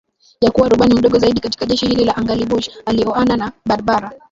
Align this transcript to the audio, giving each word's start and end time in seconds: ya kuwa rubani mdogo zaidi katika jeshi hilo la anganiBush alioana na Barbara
ya 0.41 0.51
kuwa 0.51 0.69
rubani 0.69 0.93
mdogo 0.95 1.19
zaidi 1.19 1.41
katika 1.41 1.65
jeshi 1.65 1.85
hilo 1.87 2.05
la 2.05 2.15
anganiBush 2.17 2.69
alioana 2.85 3.35
na 3.37 3.51
Barbara 3.65 4.11